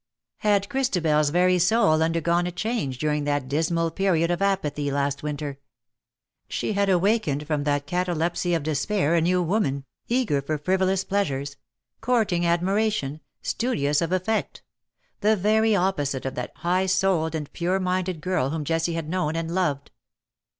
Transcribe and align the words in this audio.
Had 0.37 0.67
ChristabeFs 0.67 1.29
very 1.31 1.59
soul 1.59 2.01
undergone 2.01 2.47
a 2.47 2.51
change 2.51 2.97
during 2.97 3.23
that 3.25 3.47
dismal 3.47 3.91
period 3.91 4.31
of 4.31 4.41
apathy 4.41 4.89
last 4.89 5.21
winter? 5.21 5.59
She 6.49 6.73
had 6.73 6.89
awakened 6.89 7.45
from 7.45 7.65
that 7.65 7.85
catalepsy 7.85 8.55
of 8.55 8.63
despair 8.63 9.13
a 9.13 9.21
new 9.21 9.43
woman— 9.43 9.85
eager 10.07 10.41
for 10.41 10.57
frivolous 10.57 11.03
pleasures— 11.03 11.55
courting 12.01 12.47
admiration— 12.47 13.21
studious 13.43 14.01
of 14.01 14.11
effect: 14.11 14.63
the 15.19 15.35
very 15.35 15.75
opposite 15.75 16.25
of 16.25 16.33
that 16.33 16.53
high 16.55 16.87
souled 16.87 17.35
and 17.35 17.53
pure 17.53 17.79
minded 17.79 18.21
girl 18.21 18.49
whom 18.49 18.65
Jessie 18.65 18.93
had 18.95 19.07
known 19.07 19.35
and 19.35 19.53
loved. 19.53 19.91